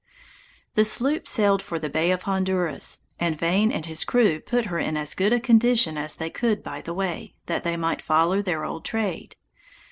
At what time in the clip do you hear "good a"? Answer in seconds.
5.13-5.39